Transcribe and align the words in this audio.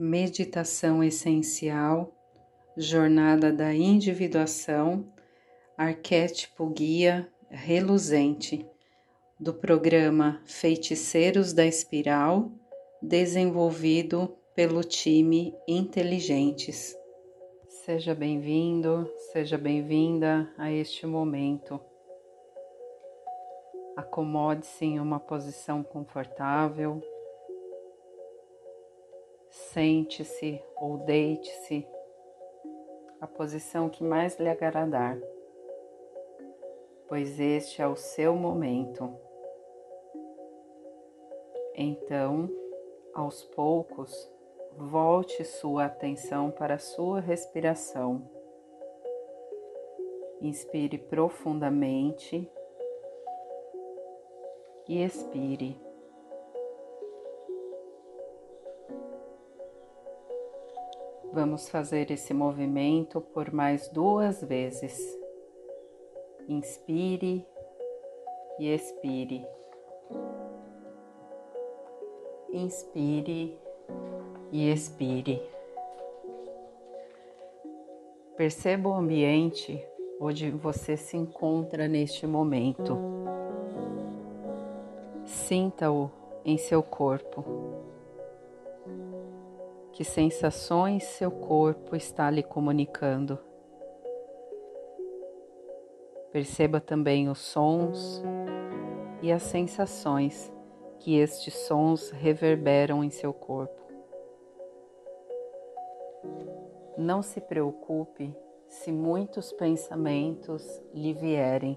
Meditação 0.00 1.02
Essencial, 1.02 2.12
Jornada 2.76 3.52
da 3.52 3.74
Individuação, 3.74 5.12
Arquétipo 5.76 6.68
Guia 6.68 7.28
Reluzente, 7.50 8.64
do 9.40 9.52
programa 9.52 10.40
Feiticeiros 10.46 11.52
da 11.52 11.66
Espiral, 11.66 12.48
desenvolvido 13.02 14.38
pelo 14.54 14.84
time 14.84 15.52
Inteligentes. 15.66 16.96
Seja 17.84 18.14
bem-vindo, 18.14 19.10
seja 19.32 19.58
bem-vinda 19.58 20.48
a 20.56 20.70
este 20.70 21.08
momento. 21.08 21.80
Acomode-se 23.96 24.84
em 24.84 25.00
uma 25.00 25.18
posição 25.18 25.82
confortável 25.82 27.02
Sente-se 29.72 30.62
ou 30.76 30.96
deite-se, 30.96 31.86
a 33.20 33.26
posição 33.26 33.90
que 33.90 34.02
mais 34.02 34.38
lhe 34.38 34.48
agradar, 34.48 35.18
pois 37.06 37.38
este 37.38 37.82
é 37.82 37.86
o 37.86 37.94
seu 37.94 38.34
momento. 38.34 39.14
Então, 41.74 42.48
aos 43.12 43.44
poucos, 43.44 44.32
volte 44.74 45.44
sua 45.44 45.84
atenção 45.84 46.50
para 46.50 46.76
a 46.76 46.78
sua 46.78 47.20
respiração. 47.20 48.26
Inspire 50.40 50.96
profundamente 50.96 52.50
e 54.88 55.02
expire. 55.04 55.87
Vamos 61.40 61.68
fazer 61.68 62.10
esse 62.10 62.34
movimento 62.34 63.20
por 63.20 63.52
mais 63.52 63.88
duas 63.88 64.42
vezes. 64.42 64.98
Inspire 66.48 67.46
e 68.58 68.74
expire. 68.74 69.46
Inspire 72.52 73.56
e 74.50 74.68
expire. 74.68 75.40
Perceba 78.36 78.88
o 78.88 78.94
ambiente 78.94 79.80
onde 80.20 80.50
você 80.50 80.96
se 80.96 81.16
encontra 81.16 81.86
neste 81.86 82.26
momento. 82.26 82.98
Sinta-o 85.24 86.10
em 86.44 86.58
seu 86.58 86.82
corpo. 86.82 87.77
Que 89.98 90.04
sensações 90.04 91.02
seu 91.02 91.28
corpo 91.28 91.96
está 91.96 92.30
lhe 92.30 92.44
comunicando? 92.44 93.36
Perceba 96.30 96.80
também 96.80 97.28
os 97.28 97.40
sons 97.40 98.22
e 99.20 99.32
as 99.32 99.42
sensações 99.42 100.52
que 101.00 101.16
estes 101.16 101.52
sons 101.66 102.10
reverberam 102.10 103.02
em 103.02 103.10
seu 103.10 103.32
corpo. 103.32 103.74
Não 106.96 107.20
se 107.20 107.40
preocupe 107.40 108.32
se 108.68 108.92
muitos 108.92 109.52
pensamentos 109.52 110.80
lhe 110.94 111.12
vierem. 111.12 111.76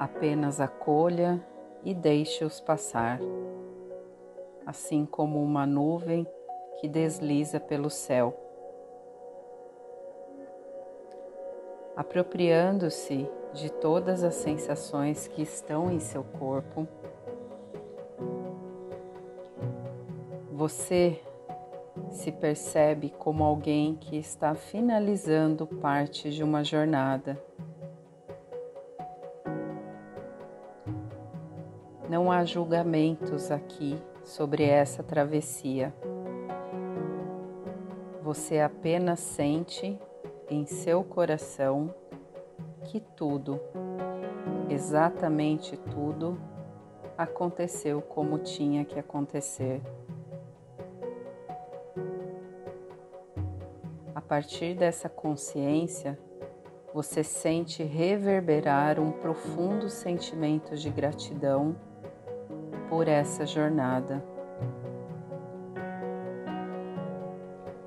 Apenas 0.00 0.60
acolha 0.60 1.40
e 1.84 1.94
deixe-os 1.94 2.60
passar 2.60 3.20
assim 4.70 5.04
como 5.04 5.42
uma 5.42 5.66
nuvem 5.66 6.24
que 6.80 6.88
desliza 6.88 7.58
pelo 7.58 7.90
céu. 7.90 8.32
Apropriando-se 11.96 13.28
de 13.52 13.68
todas 13.68 14.22
as 14.22 14.36
sensações 14.36 15.26
que 15.26 15.42
estão 15.42 15.90
em 15.90 15.98
seu 15.98 16.22
corpo, 16.22 16.86
você 20.52 21.20
se 22.08 22.30
percebe 22.30 23.10
como 23.10 23.42
alguém 23.42 23.96
que 23.96 24.16
está 24.16 24.54
finalizando 24.54 25.66
parte 25.66 26.30
de 26.30 26.44
uma 26.44 26.62
jornada. 26.62 27.42
Não 32.08 32.30
há 32.30 32.44
julgamentos 32.44 33.50
aqui 33.50 34.00
sobre 34.30 34.64
essa 34.64 35.02
travessia. 35.02 35.92
Você 38.22 38.60
apenas 38.60 39.18
sente 39.18 39.98
em 40.48 40.64
seu 40.66 41.02
coração 41.02 41.92
que 42.84 43.00
tudo, 43.00 43.60
exatamente 44.68 45.76
tudo, 45.76 46.40
aconteceu 47.18 48.00
como 48.00 48.38
tinha 48.38 48.84
que 48.84 49.00
acontecer. 49.00 49.82
A 54.14 54.20
partir 54.20 54.74
dessa 54.74 55.08
consciência, 55.08 56.16
você 56.94 57.24
sente 57.24 57.82
reverberar 57.82 59.00
um 59.00 59.10
profundo 59.10 59.88
sentimento 59.88 60.76
de 60.76 60.88
gratidão 60.88 61.89
por 62.90 63.06
essa 63.06 63.46
jornada. 63.46 64.22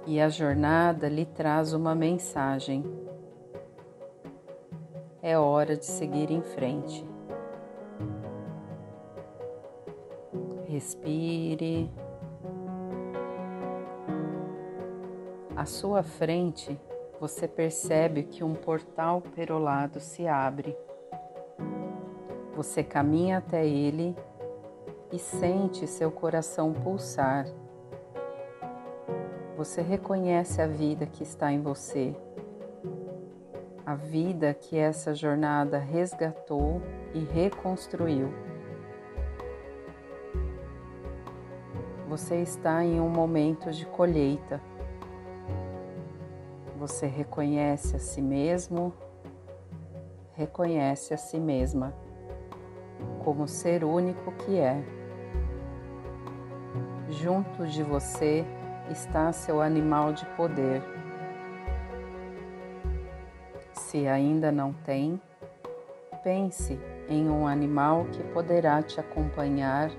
E 0.07 0.21
a 0.21 0.29
jornada 0.29 1.09
lhe 1.09 1.25
traz 1.25 1.73
uma 1.73 1.93
mensagem. 1.93 2.85
É 5.21 5.37
hora 5.37 5.75
de 5.75 5.85
seguir 5.85 6.31
em 6.31 6.41
frente. 6.41 7.05
Respire. 10.65 11.91
À 15.55 15.65
sua 15.65 16.01
frente, 16.01 16.79
você 17.19 17.47
percebe 17.47 18.23
que 18.23 18.43
um 18.43 18.55
portal 18.55 19.21
perolado 19.21 19.99
se 19.99 20.27
abre. 20.27 20.75
Você 22.55 22.83
caminha 22.83 23.39
até 23.39 23.65
ele 23.65 24.15
e 25.13 25.19
sente 25.19 25.85
seu 25.85 26.12
coração 26.12 26.74
pulsar. 26.74 27.46
Você 29.56 29.79
reconhece 29.79 30.59
a 30.59 30.66
vida 30.66 31.06
que 31.06 31.22
está 31.22 31.51
em 31.51 31.62
você, 31.62 32.16
a 33.85 33.94
vida 33.94 34.56
que 34.56 34.75
essa 34.75 35.13
jornada 35.13 35.78
resgatou 35.78 36.81
e 37.13 37.19
reconstruiu. 37.19 38.34
Você 42.09 42.38
está 42.38 42.84
em 42.84 43.00
um 43.00 43.09
momento 43.09 43.72
de 43.72 43.85
colheita. 43.85 44.59
Você 46.80 47.06
reconhece 47.06 47.95
a 47.95 48.00
si 48.00 48.22
mesmo, 48.22 48.91
reconhece 50.34 51.13
a 51.13 51.18
si 51.18 51.40
mesma 51.40 51.94
como 53.24 53.47
ser 53.47 53.84
único 53.84 54.31
que 54.31 54.57
é. 54.57 55.02
Junto 57.23 57.66
de 57.66 57.81
você 57.81 58.44
está 58.91 59.31
seu 59.31 59.61
animal 59.61 60.11
de 60.11 60.25
poder. 60.35 60.84
Se 63.72 64.06
ainda 64.09 64.51
não 64.51 64.73
tem, 64.73 65.22
pense 66.22 66.78
em 67.07 67.29
um 67.29 67.47
animal 67.47 68.03
que 68.12 68.22
poderá 68.33 68.83
te 68.83 69.00
acompanhar 69.00 69.89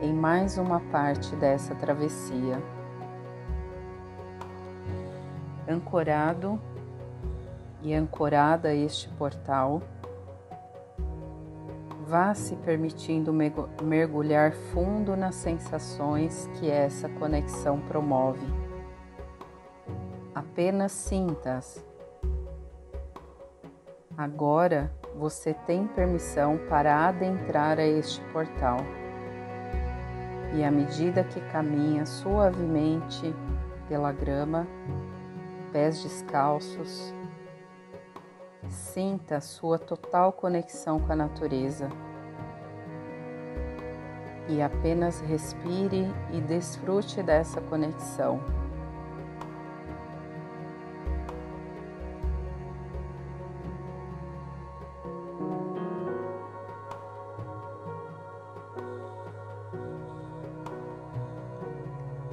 em 0.00 0.14
mais 0.14 0.56
uma 0.56 0.78
parte 0.78 1.34
dessa 1.34 1.74
travessia. 1.74 2.62
Ancorado 5.68 6.60
e 7.82 7.92
ancorada 7.92 8.68
a 8.68 8.74
este 8.74 9.08
portal, 9.08 9.82
Vá 12.12 12.34
se 12.34 12.56
permitindo 12.56 13.32
mergulhar 13.82 14.52
fundo 14.52 15.16
nas 15.16 15.34
sensações 15.34 16.46
que 16.60 16.70
essa 16.70 17.08
conexão 17.08 17.80
promove. 17.80 18.46
Apenas 20.34 20.92
sinta-as. 20.92 21.82
Agora 24.14 24.92
você 25.16 25.54
tem 25.54 25.86
permissão 25.86 26.60
para 26.68 27.08
adentrar 27.08 27.78
a 27.78 27.86
este 27.86 28.20
portal. 28.30 28.76
E 30.54 30.62
à 30.62 30.70
medida 30.70 31.24
que 31.24 31.40
caminha 31.50 32.04
suavemente 32.04 33.34
pela 33.88 34.12
grama, 34.12 34.66
pés 35.72 36.02
descalços, 36.02 37.14
Sinta 38.72 39.38
sua 39.40 39.78
total 39.78 40.32
conexão 40.32 40.98
com 40.98 41.12
a 41.12 41.16
natureza. 41.16 41.88
e 44.48 44.60
apenas 44.60 45.20
respire 45.20 46.06
e 46.32 46.40
desfrute 46.40 47.22
dessa 47.22 47.60
conexão. 47.60 48.40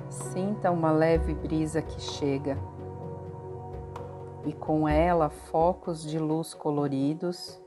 Sinta 0.10 0.72
uma 0.72 0.92
leve 0.92 1.34
brisa 1.34 1.82
que 1.82 2.02
chega 2.02 2.58
e 4.46 4.54
com 4.54 4.88
ela 4.88 5.30
focos 5.30 6.02
de 6.04 6.18
luz 6.18 6.54
coloridos 6.54 7.62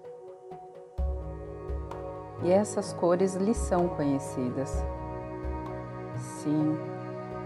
e 2.42 2.50
essas 2.50 2.92
cores 2.92 3.34
lhe 3.34 3.54
são 3.54 3.88
conhecidas. 3.88 4.84
Sim, 6.16 6.76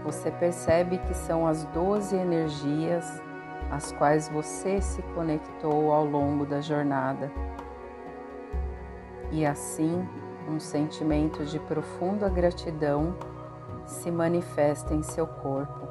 você 0.03 0.31
percebe 0.31 0.97
que 0.99 1.13
são 1.13 1.47
as 1.47 1.63
doze 1.65 2.15
energias 2.15 3.21
às 3.69 3.91
quais 3.91 4.27
você 4.29 4.81
se 4.81 5.01
conectou 5.13 5.91
ao 5.91 6.05
longo 6.05 6.45
da 6.45 6.61
jornada. 6.61 7.31
E 9.31 9.45
assim, 9.45 10.07
um 10.49 10.59
sentimento 10.59 11.45
de 11.45 11.59
profunda 11.59 12.29
gratidão 12.29 13.15
se 13.85 14.09
manifesta 14.09 14.93
em 14.93 15.03
seu 15.03 15.27
corpo. 15.27 15.86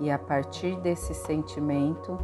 E 0.00 0.10
a 0.10 0.18
partir 0.18 0.76
desse 0.80 1.12
sentimento, 1.12 2.18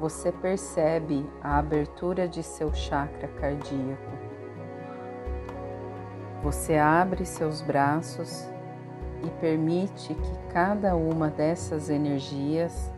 você 0.00 0.32
percebe 0.32 1.24
a 1.42 1.58
abertura 1.58 2.26
de 2.26 2.42
seu 2.42 2.72
chakra 2.72 3.28
cardíaco. 3.28 4.10
Você 6.42 6.76
abre 6.76 7.24
seus 7.24 7.60
braços 7.60 8.48
e 9.24 9.30
permite 9.40 10.14
que 10.14 10.38
cada 10.52 10.96
uma 10.96 11.28
dessas 11.28 11.88
energias 11.88 12.90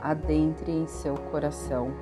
adentre 0.00 0.72
em 0.72 0.86
seu 0.86 1.14
coração. 1.30 1.92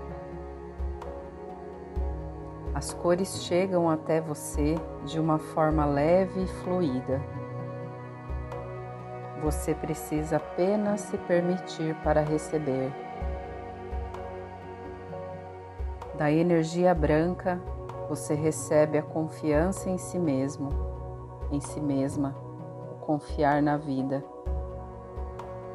As 2.73 2.95
cores 2.95 3.43
chegam 3.43 3.91
até 3.91 4.21
você 4.21 4.77
de 5.05 5.19
uma 5.19 5.39
forma 5.39 5.85
leve 5.85 6.45
e 6.45 6.47
fluida. 6.47 7.21
Você 9.43 9.75
precisa 9.75 10.37
apenas 10.37 11.01
se 11.01 11.17
permitir 11.17 11.95
para 12.05 12.21
receber. 12.21 12.93
Da 16.19 16.31
energia 16.31 16.95
branca, 16.95 17.59
você 18.07 18.35
recebe 18.35 18.99
a 18.99 19.03
confiança 19.03 19.89
em 19.89 19.97
si 19.97 20.19
mesmo, 20.19 20.69
em 21.51 21.61
si 21.61 21.81
mesma, 21.81 22.37
o 22.93 22.97
confiar 22.97 23.63
na 23.63 23.79
vida. 23.79 24.23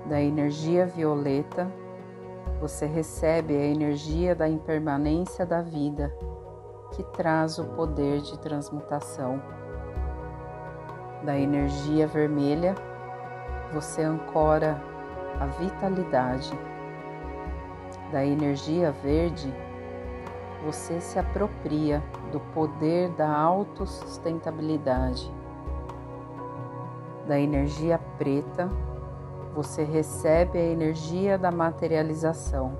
Da 0.06 0.22
energia 0.22 0.86
violeta, 0.86 1.68
você 2.62 2.86
recebe 2.86 3.56
a 3.56 3.66
energia 3.66 4.36
da 4.36 4.48
impermanência 4.48 5.46
da 5.46 5.62
vida, 5.62 6.16
que 6.92 7.04
traz 7.04 7.58
o 7.58 7.66
poder 7.66 8.22
de 8.22 8.38
transmutação. 8.38 9.42
Da 11.24 11.36
energia 11.36 12.06
vermelha, 12.06 12.76
você 13.76 14.04
ancora 14.04 14.82
a 15.38 15.48
vitalidade. 15.48 16.58
Da 18.10 18.26
energia 18.26 18.94
verde, 19.04 19.54
você 20.64 21.02
se 21.02 21.20
apropria 21.20 22.02
do 22.32 22.40
poder 22.40 23.10
da 23.10 23.30
autossustentabilidade. 23.30 25.30
Da 27.28 27.38
energia 27.38 28.00
preta, 28.18 28.72
você 29.54 29.84
recebe 29.84 30.58
a 30.58 30.64
energia 30.64 31.38
da 31.38 31.52
materialização. 31.52 32.78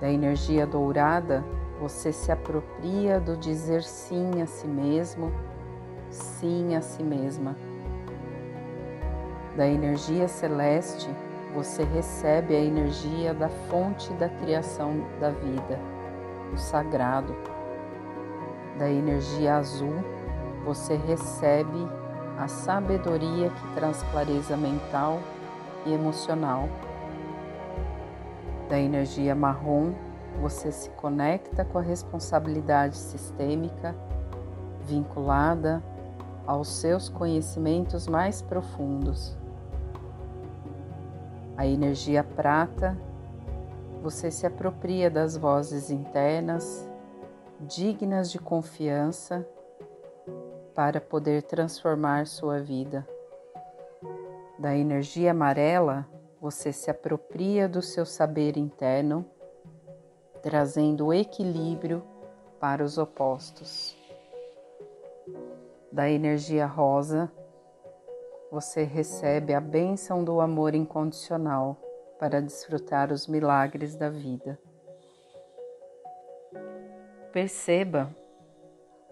Da 0.00 0.10
energia 0.10 0.66
dourada, 0.66 1.44
você 1.80 2.12
se 2.12 2.32
apropria 2.32 3.20
do 3.20 3.36
dizer 3.36 3.84
sim 3.84 4.42
a 4.42 4.46
si 4.46 4.66
mesmo, 4.66 5.30
sim 6.10 6.74
a 6.74 6.80
si 6.80 7.04
mesma. 7.04 7.54
Da 9.56 9.66
energia 9.66 10.28
celeste, 10.28 11.08
você 11.54 11.82
recebe 11.82 12.54
a 12.54 12.60
energia 12.60 13.32
da 13.32 13.48
fonte 13.48 14.12
da 14.12 14.28
criação 14.28 15.06
da 15.18 15.30
vida, 15.30 15.80
o 16.52 16.58
sagrado. 16.58 17.34
Da 18.78 18.90
energia 18.90 19.56
azul, 19.56 19.94
você 20.62 20.94
recebe 20.94 21.88
a 22.36 22.46
sabedoria 22.48 23.48
que 23.48 23.74
traz 23.74 24.02
clareza 24.10 24.58
mental 24.58 25.20
e 25.86 25.94
emocional. 25.94 26.68
Da 28.68 28.78
energia 28.78 29.34
marrom, 29.34 29.94
você 30.42 30.70
se 30.70 30.90
conecta 30.90 31.64
com 31.64 31.78
a 31.78 31.82
responsabilidade 31.82 32.98
sistêmica 32.98 33.96
vinculada 34.82 35.82
aos 36.46 36.68
seus 36.68 37.08
conhecimentos 37.08 38.06
mais 38.06 38.42
profundos 38.42 39.34
a 41.56 41.66
energia 41.66 42.22
prata, 42.22 42.96
você 44.02 44.30
se 44.30 44.46
apropria 44.46 45.10
das 45.10 45.36
vozes 45.36 45.90
internas, 45.90 46.88
dignas 47.60 48.30
de 48.30 48.38
confiança, 48.38 49.46
para 50.74 51.00
poder 51.00 51.42
transformar 51.42 52.26
sua 52.26 52.60
vida. 52.60 53.06
Da 54.58 54.76
energia 54.76 55.30
amarela, 55.30 56.06
você 56.40 56.72
se 56.72 56.90
apropria 56.90 57.66
do 57.66 57.80
seu 57.80 58.04
saber 58.04 58.58
interno, 58.58 59.24
trazendo 60.42 61.12
equilíbrio 61.12 62.02
para 62.60 62.84
os 62.84 62.98
opostos. 62.98 63.96
Da 65.90 66.10
energia 66.10 66.66
rosa, 66.66 67.32
você 68.56 68.84
recebe 68.84 69.52
a 69.52 69.60
bênção 69.60 70.24
do 70.24 70.40
amor 70.40 70.74
incondicional 70.74 71.76
para 72.18 72.40
desfrutar 72.40 73.12
os 73.12 73.26
milagres 73.26 73.94
da 73.96 74.08
vida. 74.08 74.58
Perceba, 77.30 78.16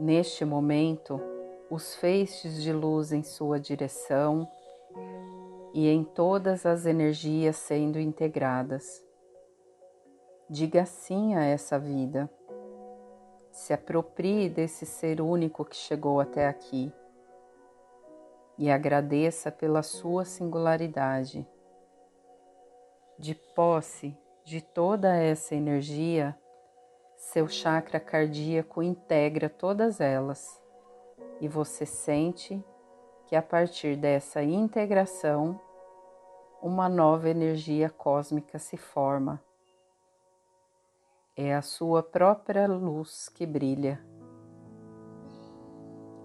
neste 0.01 0.47
momento, 0.47 1.21
os 1.69 1.95
feixes 1.95 2.63
de 2.63 2.73
luz 2.73 3.13
em 3.13 3.23
sua 3.23 3.61
direção 3.61 4.51
e 5.75 5.91
em 5.91 6.03
todas 6.03 6.65
as 6.65 6.87
energias 6.87 7.57
sendo 7.57 8.01
integradas. 8.01 9.05
Diga 10.49 10.87
sim 10.87 11.35
a 11.35 11.45
essa 11.45 11.79
vida. 11.79 12.31
Se 13.53 13.75
aproprie 13.75 14.49
desse 14.49 14.87
ser 14.87 15.21
único 15.21 15.67
que 15.67 15.77
chegou 15.77 16.19
até 16.19 16.49
aqui 16.49 16.91
e 18.57 18.71
agradeça 18.71 19.51
pela 19.51 19.83
sua 19.83 20.25
singularidade. 20.25 21.47
De 23.19 23.35
posse 23.35 24.17
de 24.45 24.61
toda 24.61 25.17
essa 25.17 25.55
energia, 25.55 26.37
seu 27.17 27.49
chakra 27.49 27.99
cardíaco 27.99 28.83
integra 28.83 29.49
todas 29.49 30.01
elas 30.01 30.61
e 31.41 31.49
você 31.49 31.87
sente 31.87 32.63
que 33.27 33.35
a 33.35 33.43
partir 33.43 33.97
dessa 33.97 34.43
integração, 34.43 35.59
uma 36.63 36.89
nova 36.89 37.29
energia 37.29 37.89
cósmica 37.89 38.59
se 38.59 38.77
forma. 38.77 39.43
É 41.37 41.55
a 41.55 41.63
sua 41.63 42.03
própria 42.03 42.67
luz 42.67 43.29
que 43.29 43.45
brilha 43.45 44.01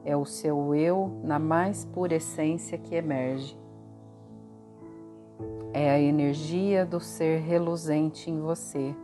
é 0.10 0.18
o 0.18 0.26
seu 0.26 0.74
eu 0.74 1.22
na 1.24 1.38
mais 1.38 1.86
pura 1.86 2.16
essência 2.16 2.80
que 2.80 2.96
emerge. 2.96 3.56
É 5.72 5.92
a 5.92 6.00
energia 6.00 6.84
do 6.84 7.00
ser 7.00 7.42
reluzente 7.42 8.32
em 8.32 8.40
você. 8.42 8.96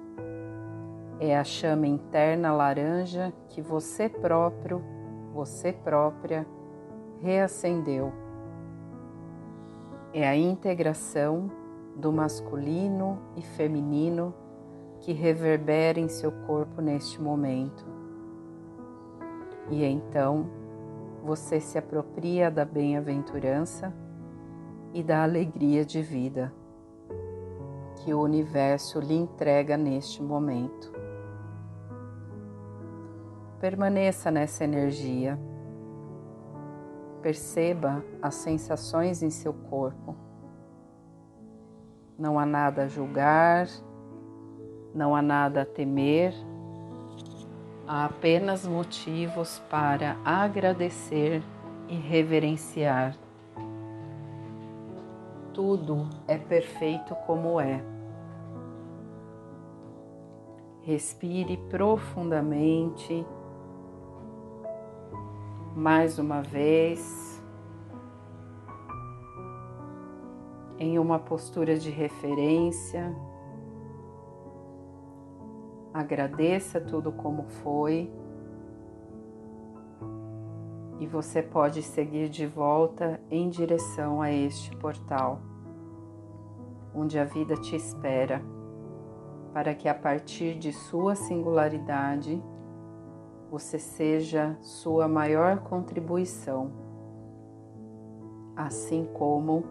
É 1.20 1.38
a 1.38 1.44
chama 1.44 1.86
interna 1.86 2.52
laranja 2.52 3.32
que 3.50 3.62
você 3.62 4.10
próprio, 4.10 4.82
você 5.32 5.72
própria, 5.72 6.44
reacendeu. 7.22 8.12
É 10.12 10.28
a 10.28 10.36
integração 10.36 11.52
do 11.96 12.12
masculino 12.12 13.20
e 13.38 13.44
feminino 13.44 14.34
que 15.02 15.14
reverbera 15.14 16.00
em 16.00 16.08
seu 16.08 16.32
corpo 16.48 16.82
neste 16.82 17.22
momento. 17.22 17.86
E 19.70 19.86
então, 19.86 20.64
você 21.25 21.60
se 21.60 21.75
apropria 21.75 22.51
da 22.51 22.63
bem-aventurança 22.63 23.91
e 24.94 25.01
da 25.01 25.24
alegria 25.24 25.84
de 25.84 26.00
vida 26.00 26.53
que 27.96 28.13
o 28.13 28.22
universo 28.22 29.00
lhe 29.00 29.15
entrega 29.15 29.75
neste 29.75 30.22
momento. 30.22 30.94
Permaneça 33.60 34.29
nessa 34.29 34.63
energia. 34.63 35.39
Perceba 37.24 38.05
as 38.22 38.36
sensações 38.36 39.24
em 39.24 39.32
seu 39.32 39.51
corpo. 39.51 40.15
Não 42.20 42.38
há 42.38 42.46
nada 42.46 42.84
a 42.84 42.88
julgar, 42.88 43.67
não 44.94 45.15
há 45.15 45.24
nada 45.24 45.63
a 45.63 45.65
temer, 45.65 46.36
há 47.88 48.06
apenas 48.06 48.65
motivos 48.65 49.62
para 49.70 50.18
agradecer 50.24 51.42
e 51.88 51.96
reverenciar. 51.96 53.15
Tudo 55.54 56.10
é 56.27 56.38
perfeito 56.38 57.15
como 57.25 57.60
é. 57.60 57.84
Respire 60.82 61.58
profundamente 61.70 63.25
mais 65.75 66.18
uma 66.18 66.42
vez, 66.42 67.44
em 70.80 70.98
uma 70.98 71.20
postura 71.20 71.77
de 71.77 71.89
referência. 71.89 73.13
Agradeça 75.96 76.82
tudo 76.82 77.10
como 77.10 77.44
foi 77.44 78.12
e 81.00 81.08
você 81.08 81.42
pode 81.42 81.82
seguir 81.82 82.28
de 82.28 82.46
volta 82.46 83.18
em 83.32 83.48
direção 83.48 84.22
a 84.22 84.30
este 84.30 84.75
portal, 84.75 85.40
onde 86.94 87.18
a 87.18 87.24
vida 87.24 87.56
te 87.56 87.78
espera, 87.78 88.42
para 89.54 89.74
que 89.74 89.88
a 89.88 89.96
partir 89.96 90.60
de 90.60 90.74
sua 90.74 91.16
singularidade 91.16 92.44
você 93.50 93.80
seja 93.80 94.58
sua 94.60 95.08
maior 95.08 95.60
contribuição, 95.60 96.74
assim 98.54 99.06
como 99.14 99.64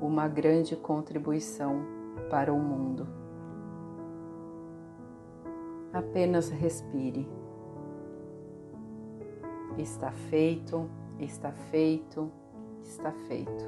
uma 0.00 0.26
grande 0.28 0.74
contribuição 0.76 1.82
para 2.30 2.54
o 2.54 2.58
mundo. 2.58 3.17
Apenas 5.98 6.50
respire. 6.50 7.26
Está 9.76 10.12
feito, 10.12 10.88
está 11.18 11.50
feito, 11.50 12.30
está 12.84 13.10
feito. 13.26 13.64